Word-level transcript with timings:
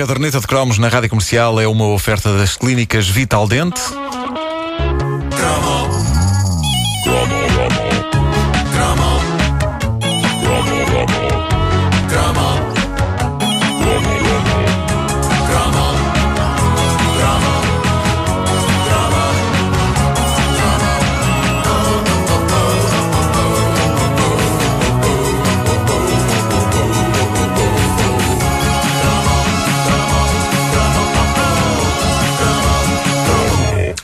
caderneta 0.00 0.40
de 0.40 0.46
cromos 0.46 0.78
na 0.78 0.88
rádio 0.88 1.10
comercial 1.10 1.60
é 1.60 1.68
uma 1.68 1.86
oferta 1.88 2.34
das 2.34 2.56
clínicas 2.56 3.06
Vital 3.06 3.46
Dente. 3.46 3.82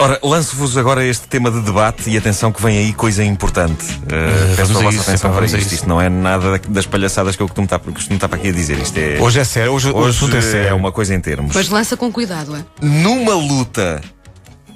Ora, 0.07 0.21
lanço-vos 0.23 0.77
agora 0.79 1.05
este 1.05 1.27
tema 1.27 1.51
de 1.51 1.61
debate 1.63 2.09
e 2.09 2.17
atenção 2.17 2.53
que 2.53 2.63
vem 2.63 2.79
aí 2.79 2.93
coisa 2.93 3.25
importante. 3.25 3.83
Uh, 3.83 4.55
peço 4.55 4.71
a 4.71 4.81
vossa 4.81 4.89
isso, 4.95 5.01
atenção 5.01 5.33
vamos 5.33 5.51
para 5.51 5.59
isto. 5.59 5.67
isso. 5.67 5.75
Isto 5.75 5.89
não 5.89 6.01
é 6.01 6.09
nada 6.09 6.61
das 6.69 6.87
palhaçadas 6.87 7.35
que 7.35 7.43
eu 7.43 7.49
costumo 7.49 7.65
estar, 7.65 7.81
costumo 7.81 8.15
estar 8.15 8.29
para 8.29 8.39
aqui 8.39 8.51
a 8.51 8.53
dizer. 8.53 8.79
Isto 8.79 8.97
é. 8.99 9.19
Hoje 9.21 9.41
é 9.41 9.45
sério, 9.45 9.73
hoje, 9.73 9.91
Hoje 9.91 10.11
assunto 10.11 10.37
é 10.37 10.39
é 10.39 10.43
sério. 10.43 10.77
uma 10.77 10.93
coisa 10.93 11.13
em 11.13 11.21
termos. 11.21 11.57
Mas 11.57 11.69
lança 11.69 11.97
com 11.97 12.13
cuidado, 12.13 12.55
é? 12.55 12.65
Numa 12.81 13.35
luta 13.35 14.01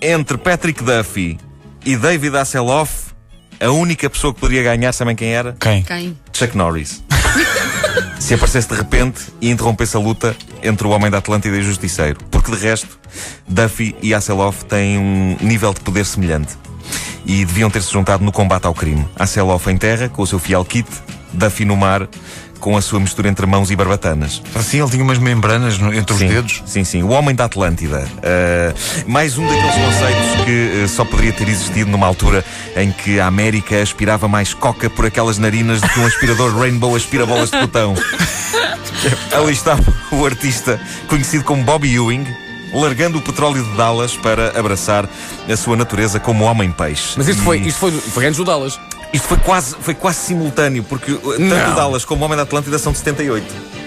entre 0.03 0.37
Patrick 0.37 0.83
Duffy 0.83 1.39
e 1.85 1.95
David 1.95 2.37
Hasselhoff, 2.37 3.13
a 3.61 3.71
única 3.71 4.11
pessoa 4.11 4.35
que 4.35 4.41
poderia 4.41 4.65
ganhar, 4.65 4.93
sabem 4.93 5.15
quem 5.15 5.33
era? 5.33 5.55
Quem? 5.61 5.85
Quem? 5.85 6.19
Chuck 6.33 6.57
Norris. 6.57 7.05
Se 8.19 8.35
aparecesse 8.35 8.69
de 8.69 8.75
repente 8.75 9.23
e 9.41 9.51
interrompesse 9.51 9.97
a 9.97 10.01
luta 10.01 10.37
entre 10.63 10.87
o 10.87 10.91
Homem 10.91 11.11
da 11.11 11.19
Atlântida 11.19 11.57
e 11.57 11.61
o 11.61 11.63
Justiceiro. 11.63 12.21
Porque 12.31 12.51
de 12.51 12.59
resto, 12.59 12.99
Duffy 13.49 13.97
e 14.03 14.15
Hasselhoff 14.15 14.65
têm 14.65 14.99
um 14.99 15.37
nível 15.41 15.73
de 15.73 15.81
poder 15.81 16.05
semelhante. 16.05 16.57
E 17.27 17.45
deviam 17.45 17.71
ter-se 17.71 17.93
juntado 17.93 18.25
no 18.25 18.33
combate 18.33 18.67
ao 18.67 18.75
crime. 18.75 19.07
Hasselhoff 19.17 19.71
em 19.71 19.77
terra, 19.77 20.09
com 20.09 20.23
o 20.23 20.27
seu 20.27 20.39
fiel 20.39 20.65
kit, 20.65 20.89
Duffy 21.33 21.65
no 21.65 21.77
mar, 21.77 22.09
com 22.61 22.77
a 22.77 22.83
sua 22.83 23.01
mistura 23.01 23.29
entre 23.29 23.47
mãos 23.47 23.71
e 23.71 23.77
barbatanas. 23.77 24.41
Assim, 24.55 24.81
ele 24.81 24.91
tinha 24.91 25.03
umas 25.03 25.19
membranas 25.19 25.79
no- 25.79 25.93
entre 25.95 26.15
Sim, 26.17 26.27
os 26.27 26.31
dedos. 26.33 26.63
Sim, 26.67 26.85
sim. 26.85 27.03
O 27.03 27.09
Homem 27.09 27.35
da 27.35 27.47
Atlântida. 27.47 28.07
Uh, 28.19 29.11
mais 29.11 29.37
um 29.39 29.47
daqueles 29.47 29.75
conceitos 29.75 30.45
que 30.45 30.85
uh, 30.85 30.89
só 30.89 31.05
poderia 31.05 31.33
ter 31.33 31.49
existido 31.49 31.91
numa 31.91 32.07
altura 32.07 32.45
em 32.77 32.93
que 32.93 33.19
a 33.19 33.27
América 33.27 33.81
aspirava 33.83 34.29
mais 34.29 34.53
coca 34.55 34.89
por 34.91 35.07
aquelas 35.07 35.39
narinas 35.39 35.81
do 35.81 35.89
que 35.89 35.99
um 36.01 36.07
aspirador 36.07 36.57
Rainbow 36.59 36.95
aspira 36.95 37.25
bolas 37.27 37.51
de 37.51 37.59
botão. 37.59 37.95
Ali 39.33 39.53
estava 39.53 39.83
o 40.13 40.27
artista 40.27 40.79
conhecido 41.09 41.45
como 41.45 41.63
Bobby 41.65 41.95
Ewing. 41.95 42.27
Largando 42.73 43.19
o 43.19 43.21
petróleo 43.21 43.65
de 43.65 43.77
Dallas 43.77 44.17
para 44.17 44.57
abraçar 44.57 45.09
a 45.51 45.57
sua 45.57 45.77
natureza 45.77 46.21
como 46.21 46.45
homem-peixe. 46.45 47.15
Mas 47.17 47.27
isto 47.27 47.43
foi, 47.43 47.59
E- 47.59 47.67
isto 47.69 47.81
foi, 47.81 47.91
foi 47.91 48.27
antes 48.27 48.37
do 48.37 48.45
Dallas. 48.45 48.79
Isto 49.13 49.27
foi 49.27 49.39
quase, 49.39 49.75
foi 49.81 49.95
quase 49.95 50.19
simultâneo, 50.19 50.85
porque 50.85 51.13
uh, 51.13 51.21
tanto 51.21 51.41
Não. 51.41 51.75
Dallas 51.75 52.05
como 52.05 52.23
o 52.23 52.25
Homem 52.25 52.37
da 52.37 52.45
Atlântida 52.45 52.79
são 52.79 52.93
de 52.93 52.99
78. 52.99 53.80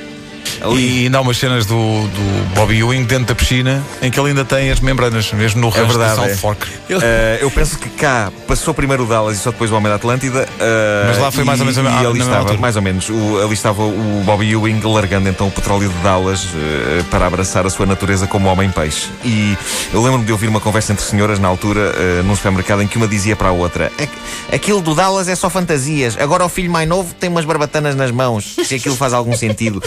Ali. 0.63 1.01
E 1.01 1.03
ainda 1.05 1.17
há 1.17 1.21
umas 1.21 1.37
cenas 1.37 1.65
do, 1.65 1.73
do 1.75 2.55
Bobby 2.55 2.79
Ewing 2.79 3.03
dentro 3.03 3.25
da 3.27 3.35
piscina 3.35 3.83
em 4.01 4.09
que 4.09 4.19
ele 4.19 4.29
ainda 4.29 4.45
tem 4.45 4.71
as 4.71 4.79
membranas, 4.79 5.31
mesmo 5.33 5.61
no 5.61 5.69
resto 5.69 5.97
de 5.97 6.15
South 6.15 6.25
é. 6.25 6.35
Fork. 6.35 6.67
Uh, 6.67 6.99
eu 7.41 7.51
penso 7.51 7.77
que 7.77 7.89
cá 7.89 8.31
passou 8.47 8.73
primeiro 8.73 9.03
o 9.03 9.05
Dallas 9.05 9.37
e 9.37 9.39
só 9.39 9.51
depois 9.51 9.71
o 9.71 9.75
Homem 9.75 9.89
da 9.89 9.95
Atlântida. 9.95 10.43
uh, 10.43 11.07
Mas 11.07 11.17
lá 11.17 11.31
foi 11.31 11.43
mais 11.43 11.59
ou 11.59 11.65
menos 11.65 11.77
e, 11.77 11.87
a- 11.87 12.03
e 12.03 12.05
ali 12.05 12.19
estava, 12.19 12.53
mais 12.57 12.75
ou 12.75 12.81
menos. 12.81 13.09
O, 13.09 13.41
ali 13.43 13.53
estava 13.53 13.81
o 13.83 14.21
Bobby 14.25 14.51
Ewing 14.51 14.79
largando 14.83 15.27
então 15.29 15.47
o 15.47 15.51
petróleo 15.51 15.89
de 15.89 15.95
Dallas 15.99 16.43
uh, 16.45 17.03
para 17.09 17.27
abraçar 17.27 17.65
a 17.65 17.69
sua 17.69 17.85
natureza 17.85 18.25
como 18.27 18.47
homem-peixe. 18.49 19.07
E 19.23 19.57
eu 19.93 20.01
lembro-me 20.01 20.25
de 20.25 20.31
ouvir 20.31 20.47
uma 20.47 20.59
conversa 20.59 20.93
entre 20.93 21.03
senhoras 21.05 21.39
na 21.39 21.47
altura, 21.47 21.91
uh, 21.91 22.23
num 22.23 22.35
supermercado, 22.35 22.81
em 22.81 22.87
que 22.87 22.97
uma 22.97 23.07
dizia 23.07 23.35
para 23.35 23.49
a 23.49 23.51
outra: 23.51 23.91
"Aqu- 23.99 24.55
Aquilo 24.55 24.81
do 24.81 24.93
Dallas 24.95 25.27
é 25.27 25.35
só 25.35 25.49
fantasias. 25.49 26.15
Agora 26.19 26.45
o 26.45 26.49
filho 26.49 26.71
mais 26.71 26.87
novo 26.87 27.13
tem 27.13 27.29
umas 27.29 27.43
barbatanas 27.45 27.95
nas 27.95 28.11
mãos. 28.11 28.55
Se 28.63 28.75
aquilo 28.75 28.95
faz 28.95 29.13
algum 29.13 29.35
sentido. 29.35 29.81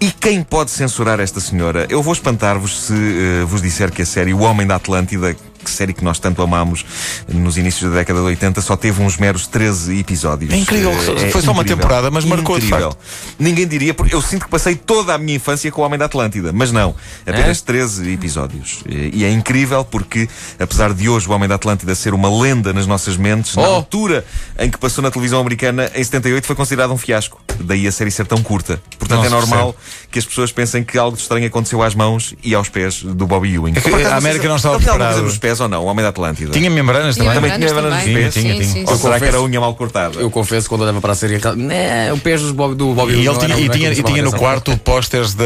E 0.00 0.10
quem 0.20 0.42
pode 0.42 0.70
censurar 0.70 1.18
esta 1.20 1.40
senhora? 1.40 1.86
Eu 1.88 2.02
vou 2.02 2.12
espantar-vos 2.12 2.82
se 2.86 2.92
uh, 2.92 3.46
vos 3.46 3.62
disser 3.62 3.90
que 3.90 4.02
a 4.02 4.06
série 4.06 4.34
O 4.34 4.40
Homem 4.40 4.66
da 4.66 4.76
Atlântida 4.76 5.34
que 5.62 5.70
série 5.70 5.92
que 5.92 6.02
nós 6.02 6.18
tanto 6.18 6.40
amámos 6.40 6.86
nos 7.28 7.58
inícios 7.58 7.90
da 7.90 7.98
década 7.98 8.18
de 8.20 8.24
80 8.24 8.62
só 8.62 8.78
teve 8.78 9.02
uns 9.02 9.18
meros 9.18 9.46
13 9.46 9.98
episódios. 9.98 10.50
É 10.54 10.56
incrível. 10.56 10.90
Eh, 10.90 11.30
Foi 11.30 11.42
só 11.42 11.52
uma 11.52 11.60
incrível. 11.60 11.76
temporada, 11.82 12.10
mas 12.10 12.24
marcou, 12.24 12.56
Incrível. 12.56 12.96
Ninguém 13.38 13.66
diria, 13.68 13.92
porque 13.92 14.14
eu 14.14 14.22
sinto 14.22 14.46
que 14.46 14.50
passei 14.50 14.74
toda 14.74 15.14
a 15.14 15.18
minha 15.18 15.36
infância 15.36 15.70
com 15.70 15.82
o 15.82 15.84
Homem 15.84 15.98
da 15.98 16.06
Atlântida, 16.06 16.50
mas 16.50 16.72
não. 16.72 16.94
Apenas 17.26 17.60
13 17.60 18.10
episódios. 18.10 18.78
E 18.88 19.20
e 19.20 19.24
é 19.24 19.30
incrível 19.30 19.84
porque, 19.84 20.26
apesar 20.58 20.94
de 20.94 21.10
hoje 21.10 21.28
o 21.28 21.32
Homem 21.32 21.46
da 21.46 21.56
Atlântida 21.56 21.94
ser 21.94 22.14
uma 22.14 22.30
lenda 22.42 22.72
nas 22.72 22.86
nossas 22.86 23.18
mentes, 23.18 23.54
na 23.54 23.60
Oh. 23.62 23.74
altura 23.74 24.24
em 24.58 24.70
que 24.70 24.78
passou 24.78 25.02
na 25.02 25.10
televisão 25.10 25.38
americana, 25.40 25.90
em 25.94 26.02
78, 26.02 26.46
foi 26.46 26.56
considerado 26.56 26.90
um 26.90 26.96
fiasco. 26.98 27.38
Daí 27.62 27.86
a 27.86 27.92
série 27.92 28.10
ser 28.10 28.26
tão 28.26 28.42
curta. 28.42 28.80
Portanto, 28.98 29.18
Nossa, 29.18 29.26
é 29.28 29.30
normal 29.30 29.76
que 30.10 30.18
as 30.18 30.24
pessoas 30.24 30.50
pensem 30.50 30.82
que 30.82 30.96
algo 30.98 31.16
de 31.16 31.22
estranho 31.22 31.46
aconteceu 31.46 31.82
às 31.82 31.94
mãos 31.94 32.34
e 32.42 32.54
aos 32.54 32.68
pés 32.68 33.02
do 33.02 33.26
Bobby 33.26 33.54
Ewing. 33.54 33.74
É 33.76 33.80
que 33.80 33.90
a 34.04 34.16
América 34.16 34.48
não 34.48 34.56
estava 34.56 34.76
ele 34.76 34.84
preparada. 34.84 35.22
nos 35.22 35.38
pés 35.38 35.60
ou 35.60 35.68
não, 35.68 35.82
o 35.84 35.86
Homem 35.86 36.02
da 36.02 36.08
Atlântida? 36.08 36.52
Tinha 36.52 36.70
membranas 36.70 37.16
também? 37.16 37.32
Também 37.34 37.52
tinha 37.52 37.66
membranas 37.66 38.04
nos 38.04 38.14
pés? 38.14 38.34
Tinha, 38.34 38.52
tinha. 38.54 38.64
Sim, 38.64 38.72
sim, 38.72 38.84
Ou 38.86 38.96
será 38.96 39.18
que 39.18 39.24
era 39.26 39.40
unha 39.42 39.60
mal 39.60 39.74
cortada? 39.74 40.18
Eu 40.20 40.30
confesso, 40.30 40.68
quando 40.68 40.82
olhava 40.82 41.00
para 41.00 41.12
a 41.12 41.16
série, 41.16 41.38
né, 41.56 42.12
o 42.12 42.18
pés 42.18 42.40
do 42.42 42.54
Bobby 42.54 42.82
E 43.14 43.26
ele 43.26 43.38
tinha, 43.38 43.54
era- 43.54 43.60
e 43.60 43.66
não 43.68 43.74
é 43.74 43.94
tinha, 44.02 44.22
no 44.22 44.32
quarto 44.32 44.76
pósteres 44.78 45.34
da, 45.34 45.44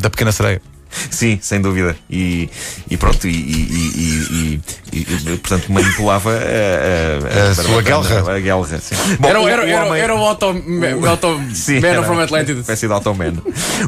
da 0.00 0.10
Pequena 0.10 0.32
Sereia. 0.32 0.60
Sim, 1.10 1.38
sem 1.40 1.60
dúvida. 1.60 1.96
E, 2.10 2.48
e 2.90 2.96
pronto, 2.96 3.26
e, 3.26 3.30
e- 3.30 4.60
e- 4.92 5.36
portanto 5.38 5.70
manipulava 5.72 6.30
a, 6.32 7.46
a, 7.48 7.50
A 7.50 7.54
sua 7.54 7.82
guelra. 7.82 8.36
A 8.36 8.40
guelra. 8.40 8.80
Bom, 9.18 9.28
Era, 9.28 9.40
o- 9.40 9.48
era, 9.48 9.62
o 9.62 9.66
era, 9.68 9.86
homem- 9.86 10.00
era 10.02 10.14
o 10.14 10.18
Auto, 10.24 10.46
o 10.46 11.06
auto 11.06 11.40
Sim, 11.54 11.80
Man 11.80 11.88
era 11.88 12.02
from 12.02 12.20
Atlantis. 12.20 12.58
espécie 12.58 12.86
de 12.86 12.92
Automan. 12.92 13.34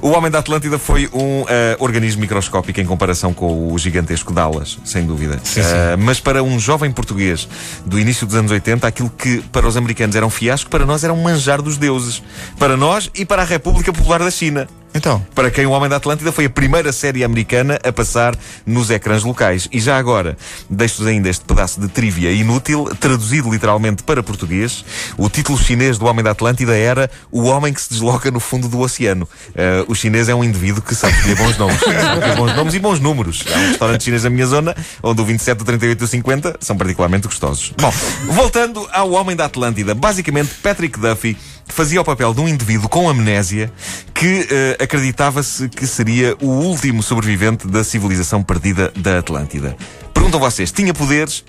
O 0.02 0.10
Homem 0.10 0.30
da 0.30 0.38
Atlântida 0.38 0.78
foi 0.78 1.08
um 1.12 1.44
eh, 1.48 1.76
organismo 1.78 2.20
microscópico 2.22 2.80
em 2.80 2.86
comparação 2.86 3.32
com 3.32 3.72
o 3.72 3.78
gigantesco 3.78 4.32
Dallas, 4.32 4.78
sem 4.84 5.04
dúvida. 5.06 5.40
Eh, 5.56 5.96
mas 5.96 6.20
para 6.20 6.42
um 6.42 6.58
jovem 6.58 6.90
português 6.90 7.48
do 7.84 7.98
início 7.98 8.26
dos 8.26 8.36
anos 8.36 8.50
80, 8.50 8.86
aquilo 8.86 9.10
que 9.10 9.38
para 9.52 9.66
os 9.66 9.76
americanos 9.76 10.16
era 10.16 10.26
um 10.26 10.30
fiasco, 10.30 10.70
para 10.70 10.84
nós 10.86 11.04
era 11.04 11.12
um 11.12 11.22
manjar 11.22 11.60
dos 11.62 11.76
deuses. 11.76 12.22
Para 12.58 12.76
nós 12.76 13.10
e 13.14 13.24
para 13.24 13.42
a 13.42 13.44
República 13.44 13.92
Popular 13.92 14.20
da 14.20 14.30
China. 14.30 14.66
Então, 14.94 15.24
Para 15.34 15.50
quem 15.50 15.66
o 15.66 15.72
Homem 15.72 15.90
da 15.90 15.96
Atlântida 15.96 16.30
foi 16.30 16.44
a 16.44 16.50
primeira 16.50 16.92
série 16.92 17.24
americana 17.24 17.78
a 17.82 17.92
passar 17.92 18.36
nos 18.64 18.90
ecrãs 18.90 19.24
locais. 19.24 19.68
E 19.72 19.80
já 19.80 19.98
agora, 19.98 20.36
deixo-vos 20.70 21.08
ainda 21.08 21.28
este 21.28 21.44
pedaço 21.44 21.80
de 21.80 21.88
trivia 21.88 22.30
inútil, 22.30 22.84
traduzido 23.00 23.50
literalmente 23.50 24.04
para 24.04 24.22
português. 24.22 24.84
O 25.18 25.28
título 25.28 25.58
chinês 25.58 25.98
do 25.98 26.06
Homem 26.06 26.24
da 26.24 26.30
Atlântida 26.30 26.76
era 26.76 27.10
O 27.32 27.42
Homem 27.42 27.72
que 27.72 27.82
se 27.82 27.90
desloca 27.90 28.30
no 28.30 28.38
fundo 28.38 28.68
do 28.68 28.78
oceano. 28.78 29.28
Eh, 29.56 29.84
o 29.88 29.94
chinês 29.96 30.28
é 30.28 30.34
um 30.34 30.44
indivíduo 30.44 30.80
que 30.80 30.94
sabe 30.94 31.12
escolher 31.14 31.36
bons 31.36 31.58
nomes. 31.58 31.80
Bons 32.36 32.54
nomes 32.54 32.74
e 32.74 32.78
bons 32.78 33.00
números. 33.00 33.44
Há 33.52 33.58
um 33.58 33.68
restaurante 33.68 34.04
chinês 34.04 34.24
na 34.24 34.30
minha 34.30 34.46
zona, 34.46 34.76
onde 35.02 35.20
o 35.20 35.24
27, 35.24 35.62
o 35.62 35.64
38 35.64 36.00
e 36.00 36.04
o 36.04 36.08
50 36.08 36.56
são 36.60 36.76
particularmente 36.76 37.26
gostosos. 37.26 37.72
Bom, 37.80 37.92
voltando 38.26 38.88
ao 38.92 39.10
Homem 39.10 39.34
da 39.34 39.46
Atlântida. 39.46 39.94
Basicamente, 39.94 40.50
Patrick 40.62 40.98
Duffy 40.98 41.36
fazia 41.66 42.00
o 42.00 42.04
papel 42.04 42.32
de 42.34 42.40
um 42.40 42.48
indivíduo 42.48 42.88
com 42.88 43.08
amnésia 43.08 43.72
que 44.12 44.46
eh, 44.50 44.76
acreditava-se 44.82 45.68
que 45.68 45.86
seria 45.86 46.36
o 46.40 46.46
último 46.46 47.02
sobrevivente 47.02 47.66
da 47.66 47.82
civilização 47.82 48.42
perdida 48.42 48.92
da 48.96 49.18
Atlântida. 49.18 49.76
Perguntam 50.12 50.40
vocês, 50.40 50.70
tinha 50.70 50.94
poderes? 50.94 51.44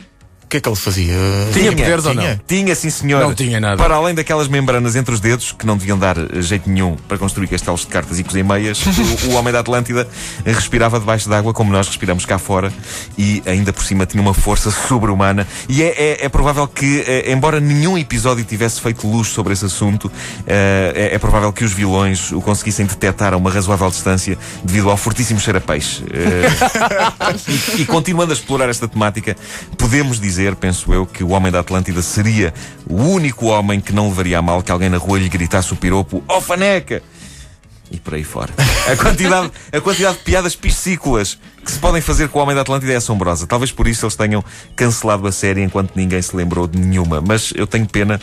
O 0.56 0.58
que 0.58 0.58
é 0.58 0.62
que 0.62 0.70
ele 0.70 0.76
fazia? 0.76 1.14
Tinha 1.54 1.72
poderes 1.72 2.06
ou 2.06 2.14
não? 2.14 2.24
Tinha. 2.24 2.42
Tinha, 2.48 2.76
sim 2.76 2.90
senhor. 2.90 3.22
Não 3.22 3.34
tinha 3.34 3.60
nada. 3.60 3.76
Para 3.78 3.96
além 3.96 4.16
daquelas 4.16 4.48
membranas 4.48 4.96
entre 4.96 5.14
os 5.14 5.20
dedos, 5.20 5.52
que 5.52 5.66
não 5.66 5.76
deviam 5.78 5.98
dar 6.00 6.18
eh, 6.18 6.42
jeito 6.42 6.70
nenhum 6.70 6.96
para 7.08 7.18
construir 7.18 7.48
castelos 7.48 7.82
de 7.82 7.88
cartas 7.88 8.20
e 8.20 8.24
cozer 8.24 8.44
meias, 8.44 8.82
o, 9.28 9.32
o 9.32 9.34
homem 9.34 9.52
da 9.52 9.60
Atlântida 9.60 10.08
respirava 10.46 11.00
debaixo 11.00 11.28
d'água 11.30 11.54
como 11.54 11.72
nós 11.72 11.88
respiramos 11.88 12.26
cá 12.26 12.38
fora 12.40 12.72
e 13.18 13.44
ainda 13.46 13.74
por 13.74 13.84
cima 13.84 14.06
tinha 14.06 14.22
uma 14.22 14.34
força 14.34 14.72
sobre-humana. 14.72 15.46
E 15.68 15.84
é, 15.84 15.88
é- 15.88 16.26
é 16.26 16.30
provável 16.30 16.68
que, 16.68 17.04
eh, 17.06 17.32
embora 17.32 17.60
nenhum 17.60 17.98
episódio 17.98 18.44
tivesse 18.46 18.80
feito 18.80 19.08
luz 19.08 19.28
sobre 19.28 19.52
esse 19.54 19.66
assunto, 19.66 20.10
eh, 20.48 21.10
é, 21.12 21.16
é 21.16 21.20
provável 21.20 21.52
que 21.52 21.64
os 21.64 21.74
vilões 21.74 22.32
o 22.32 22.40
conseguissem 22.42 22.86
detectar 22.86 23.34
a 23.34 23.38
uma 23.38 23.50
razoável 23.52 23.90
distância 23.90 24.38
devido 24.64 24.90
ao 24.90 24.98
fortíssimo 24.98 25.40
cheiro 25.40 25.58
a 25.58 25.62
peixe. 25.62 26.04
E, 27.78 27.82
e 27.82 27.86
continuando 27.86 28.32
a 28.32 28.36
explorar 28.36 28.70
esta 28.70 28.88
temática, 28.88 29.36
podemos 29.78 30.20
dizer, 30.20 30.45
penso 30.54 30.94
eu, 30.94 31.06
que 31.06 31.24
o 31.24 31.30
homem 31.30 31.50
da 31.50 31.62
Atlântida 31.62 32.02
seria 32.02 32.54
o 32.90 32.96
único 33.02 33.46
homem 33.46 33.80
que 33.80 33.94
não 33.94 34.10
levaria 34.10 34.38
a 34.40 34.42
mal 34.42 34.62
que 34.62 34.70
alguém 34.70 34.90
na 34.90 34.98
rua 34.98 35.18
lhe 35.18 35.30
gritasse 35.30 35.72
o 35.72 35.78
piropo 35.78 36.22
"Ó 36.28 36.42
faneca!" 36.42 37.02
E 37.92 37.98
por 38.00 38.16
aí 38.16 38.24
fora. 38.24 38.52
A 38.92 38.96
quantidade, 38.98 39.52
a 39.72 39.80
quantidade 39.80 40.18
de 40.18 40.24
piadas 40.24 40.56
piscícolas 40.56 41.38
que 41.64 41.72
se 41.72 41.78
podem 41.80 42.02
fazer 42.02 42.28
com 42.30 42.40
o 42.40 42.42
Homem 42.42 42.56
da 42.56 42.62
Atlântida 42.62 42.92
é 42.92 42.96
assombrosa. 42.96 43.46
Talvez 43.48 43.72
por 43.72 43.88
isso 43.88 44.06
eles 44.06 44.16
tenham 44.16 44.44
cancelado 44.76 45.26
a 45.28 45.32
série 45.32 45.62
enquanto 45.62 45.92
ninguém 45.96 46.20
se 46.22 46.36
lembrou 46.36 46.68
de 46.68 46.80
nenhuma. 46.80 47.22
Mas 47.22 47.54
eu 47.56 47.68
tenho 47.68 47.88
pena 47.88 48.20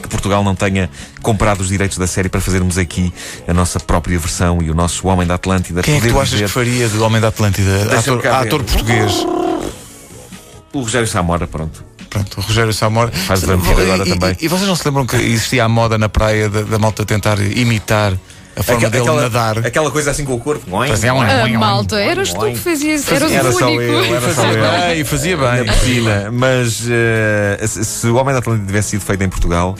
que 0.00 0.08
Portugal 0.08 0.44
não 0.44 0.54
tenha 0.54 0.88
comprado 1.22 1.60
os 1.60 1.68
direitos 1.68 1.98
da 1.98 2.06
série 2.06 2.28
para 2.28 2.40
fazermos 2.40 2.78
aqui 2.78 3.12
a 3.48 3.52
nossa 3.52 3.80
própria 3.80 4.16
versão 4.18 4.62
e 4.62 4.70
o 4.70 4.74
nosso 4.74 5.08
Homem 5.08 5.26
da 5.26 5.34
Atlântida. 5.34 5.82
Quem 5.82 5.96
é 5.96 6.00
que 6.00 6.08
tu 6.08 6.16
achas 6.18 6.30
dizer- 6.30 6.44
que 6.46 6.50
faria 6.52 6.88
de 6.88 6.96
Homem 6.98 7.20
da 7.20 7.28
Atlântida? 7.28 7.98
Ator, 7.98 8.24
ator 8.26 8.62
português. 8.62 9.12
O 10.74 10.80
Rogério 10.82 11.06
Samora, 11.08 11.46
pronto. 11.46 11.84
Pronto, 12.10 12.38
o 12.38 12.42
Rogério 12.42 12.72
Samora. 12.72 13.10
Faz 13.12 13.42
vampiro 13.42 13.80
agora 13.80 14.04
E- 14.04 14.08
e- 14.10 14.18
também. 14.18 14.36
E, 14.40 14.48
vocês 14.48 14.68
não 14.68 14.76
se 14.76 14.86
lembram 14.86 15.06
que 15.06 15.16
existia 15.16 15.64
a 15.64 15.68
moda 15.68 15.96
na 15.98 16.08
praia 16.08 16.48
da, 16.48 16.62
da 16.62 16.78
malta 16.78 17.04
tentar 17.04 17.38
imitar 17.40 18.12
a 18.56 18.62
forma 18.62 18.90
dele 18.90 19.04
nadar? 19.04 19.58
aquela 19.58 19.90
coisa 19.90 20.10
assim 20.10 20.24
com 20.24 20.34
o 20.34 20.40
corpo. 20.40 20.64
Fazia 20.88 21.12
um- 21.12 21.16
ngoing, 21.18 21.30
A 21.30 21.38
ngoing, 21.40 21.56
malta, 21.56 21.96
ngoing, 21.96 22.08
eras 22.08 22.32
tu 22.32 22.40
que 22.46 22.56
fazias, 22.56 23.10
eras 23.10 23.32
Era 23.32 23.48
o 23.48 23.52
só 23.52 23.66
único. 23.66 23.82
eu, 23.82 24.04
era 24.04 24.20
só 24.20 24.42
Fazia 24.42 24.58
eu. 24.58 24.94
bem, 24.94 25.04
fazia 25.04 25.36
na 25.36 25.50
bem. 25.52 25.64
piscina. 25.64 26.30
Mas 26.32 26.82
eh, 26.90 27.66
se, 27.66 27.84
se 27.84 28.06
o 28.06 28.16
Homem 28.16 28.32
da 28.32 28.38
Atlântida 28.40 28.66
tivesse 28.66 28.90
sido 28.90 29.00
feito 29.00 29.22
em 29.24 29.28
Portugal, 29.28 29.74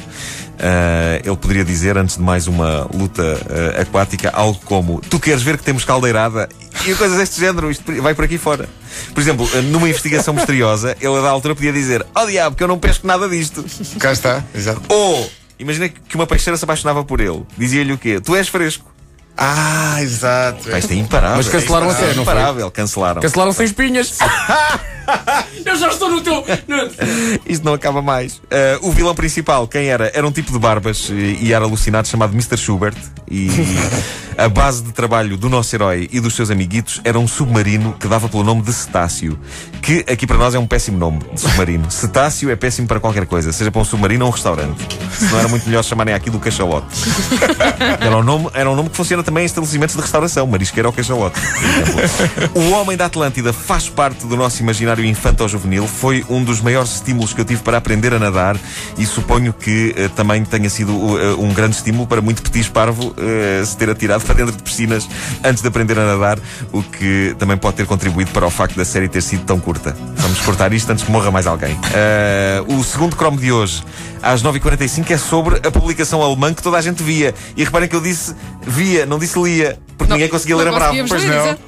eh, 0.59 1.23
ele 1.25 1.37
poderia 1.37 1.65
dizer, 1.65 1.97
antes 1.99 2.17
de 2.17 2.23
mais 2.23 2.47
uma 2.47 2.88
luta 2.94 3.23
eh, 3.49 3.82
aquática, 3.82 4.31
algo 4.32 4.59
como: 4.65 5.00
Tu 5.09 5.19
queres 5.19 5.43
ver 5.43 5.56
que 5.56 5.65
temos 5.65 5.85
caldeirada? 5.85 6.49
E 6.87 6.94
coisas 6.94 7.17
deste 7.19 7.41
género, 7.41 7.71
isto 7.71 8.03
vai 8.03 8.15
por 8.15 8.25
aqui 8.25 8.37
fora. 8.38 8.69
Por 9.15 9.21
exemplo, 9.21 9.49
numa 9.65 9.88
investigação 9.88 10.35
misteriosa, 10.35 10.97
ele 11.00 11.17
a 11.17 11.21
da 11.23 11.31
altura 11.31 11.55
podia 11.55 11.73
dizer: 11.73 12.05
Oh 12.15 12.26
diabo, 12.26 12.56
que 12.56 12.62
eu 12.62 12.69
não 12.69 12.79
pesco 12.79 13.06
nada 13.06 13.29
disto. 13.29 13.65
Cá 13.99 14.12
está, 14.12 14.43
exato. 14.55 14.81
Ou, 14.88 15.29
imagina 15.58 15.88
que 15.88 16.16
uma 16.16 16.26
peixeira 16.26 16.56
se 16.56 16.64
apaixonava 16.64 17.04
por 17.04 17.20
ele. 17.20 17.44
Dizia-lhe 17.56 17.92
o 17.92 17.98
quê? 17.98 18.20
Tu 18.20 18.34
és 18.36 18.48
fresco. 18.48 18.94
Ah, 19.36 19.96
exato. 20.00 20.70
Pá, 20.70 20.78
isto 20.78 20.92
é 20.92 20.96
imparável. 20.96 21.36
Mas 21.38 21.48
cancelaram 21.48 21.90
é 21.90 21.94
série, 21.94 22.14
não 22.14 22.25
foi? 22.25 22.34
Imparável, 22.34 22.70
cancelaram. 22.70 23.20
Cancelaram 23.20 23.52
sem 23.52 23.66
espinhas. 23.66 24.19
Eu 25.64 25.76
já 25.76 25.88
estou 25.88 26.10
no 26.10 26.20
teu. 26.20 26.44
Isto 27.46 27.64
não 27.64 27.75
acaba 27.75 28.00
mais. 28.00 28.40
Eh, 28.50 28.78
o 28.82 28.90
vilão 28.90 29.14
principal, 29.14 29.66
quem 29.66 29.86
era? 29.86 30.10
Era 30.14 30.26
um 30.26 30.32
tipo 30.32 30.52
de 30.52 30.58
barbas 30.58 31.10
eh, 31.10 31.36
e 31.40 31.52
era 31.52 31.64
alucinado 31.64 32.08
chamado 32.08 32.32
Mr. 32.32 32.56
Schubert. 32.56 32.96
E 33.31 33.48
a 34.36 34.48
base 34.48 34.82
de 34.82 34.92
trabalho 34.92 35.37
do 35.37 35.48
nosso 35.48 35.75
herói 35.75 36.08
e 36.12 36.20
dos 36.20 36.34
seus 36.34 36.50
amiguitos 36.50 37.00
era 37.04 37.19
um 37.19 37.26
submarino 37.26 37.94
que 37.98 38.06
dava 38.06 38.28
pelo 38.28 38.44
nome 38.44 38.62
de 38.62 38.72
Cetáceo. 38.72 39.38
Que 39.82 40.04
aqui 40.10 40.26
para 40.26 40.37
nós 40.37 40.54
é 40.54 40.58
um 40.58 40.66
péssimo 40.66 40.98
nome 40.98 41.20
de 41.32 41.40
submarino. 41.40 41.90
Cetáceo 41.90 42.50
é 42.50 42.56
péssimo 42.56 42.87
para 42.87 43.00
qualquer 43.00 43.26
coisa, 43.26 43.52
seja 43.52 43.70
para 43.70 43.80
um 43.80 43.84
submarino 43.84 44.25
ou 44.25 44.30
um 44.30 44.34
restaurante. 44.34 44.87
Se 45.12 45.25
não 45.26 45.38
era 45.38 45.48
muito 45.48 45.66
melhor 45.66 45.82
chamarem 45.82 46.14
aquilo 46.14 46.38
cachalote. 46.38 46.87
Era 48.00 48.16
um, 48.16 48.22
nome, 48.22 48.50
era 48.52 48.70
um 48.70 48.75
nome 48.75 48.90
que 48.90 48.96
funciona 48.96 49.22
também 49.25 49.43
em 49.43 49.47
estabelecimentos 49.47 49.97
de 49.97 50.00
restauração, 50.00 50.47
marisqueira 50.47 50.88
ou 50.88 50.93
cachalote. 50.93 51.41
O 52.55 52.71
Homem 52.71 52.97
da 52.97 53.06
Atlântida 53.06 53.53
faz 53.53 53.88
parte 53.88 54.26
do 54.26 54.37
nosso 54.37 54.62
imaginário 54.62 55.05
infanto-juvenil, 55.05 55.87
foi 55.87 56.25
um 56.29 56.43
dos 56.44 56.61
maiores 56.61 56.94
estímulos 56.94 57.32
que 57.32 57.41
eu 57.41 57.44
tive 57.44 57.62
para 57.62 57.79
aprender 57.79 58.12
a 58.15 58.19
nadar 58.19 58.56
e 58.97 59.06
suponho 59.06 59.53
que 59.53 59.94
eh, 59.97 60.09
também 60.09 60.44
tenha 60.44 60.69
sido 60.69 60.93
uh, 60.93 61.43
um 61.43 61.53
grande 61.53 61.76
estímulo 61.76 62.06
para 62.06 62.21
muito 62.21 62.43
petis 62.43 62.69
parvo 62.69 63.15
eh, 63.17 63.62
se 63.65 63.76
ter 63.76 63.91
atirado 63.91 64.25
para 64.25 64.35
dentro 64.35 64.56
de 64.56 64.62
piscinas 64.62 65.09
antes 65.43 65.62
de 65.62 65.69
aprender 65.69 65.99
a 65.99 66.05
nadar, 66.05 66.38
o 66.73 66.82
que 66.82 67.35
também 67.38 67.56
pode 67.56 67.76
ter 67.76 67.87
contribuído 67.87 68.31
para 68.31 68.47
o 68.47 68.50
facto 68.50 68.76
da 68.76 68.85
série 68.85 69.09
ter 69.09 69.23
sido 69.23 69.44
tão 69.44 69.59
curta. 69.59 69.97
Vamos 70.17 70.41
cortar 70.41 70.73
isto 70.73 70.91
antes 70.91 71.05
que 71.05 71.11
morra 71.11 71.31
mais 71.31 71.47
alguém. 71.47 71.76
O 72.67 72.82
segundo 72.85 73.17
cromo 73.17 73.38
de 73.38 73.53
hoje, 73.53 73.82
às 74.23 74.43
9h45, 74.43 75.11
é 75.11 75.19
sobre 75.19 75.56
a 75.56 75.71
publicação 75.71 76.23
alemã 76.23 76.53
que 76.53 76.62
toda 76.62 76.76
a 76.76 76.81
gente 76.81 77.03
via. 77.03 77.35
E 77.56 77.65
reparem 77.65 77.88
que 77.88 77.97
eu 77.97 78.00
disse 78.00 78.35
via, 78.67 79.06
não 79.06 79.13
disse 79.19 79.38
lia, 79.40 79.78
porque 79.96 80.12
ninguém 80.12 80.28
conseguia 80.28 80.56
ler 80.56 80.69
a 80.69 80.70
não 80.70 80.78
bravo. 80.78 80.96
conseguíamos 80.96 81.11
Pois 81.11 81.25
ler, 81.25 81.58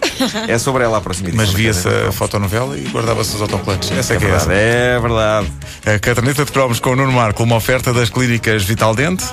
não. 0.46 0.54
É 0.54 0.58
sobre 0.58 0.84
ela 0.84 0.98
a 0.98 1.00
próxima 1.00 1.28
edição. 1.28 1.44
Mas 1.46 1.54
via-se 1.54 1.88
a 1.88 2.12
fotonovela 2.12 2.76
e 2.78 2.82
guardava-se 2.88 3.34
os 3.34 3.42
autocolantes. 3.42 3.90
Essa 3.92 4.14
é 4.14 4.16
É 4.16 4.18
que 4.18 4.24
é 4.24 4.28
verdade, 4.28 4.52
essa. 4.52 4.52
é 4.52 5.00
verdade. 5.00 5.52
A 5.86 5.98
caderneta 5.98 6.44
de 6.44 6.52
cromos 6.52 6.80
com 6.80 6.90
o 6.90 6.96
Nuno 6.96 7.12
Marco, 7.12 7.42
uma 7.42 7.56
oferta 7.56 7.92
das 7.92 8.08
clínicas 8.10 8.64
Vital 8.64 8.94
Dente. 8.94 9.24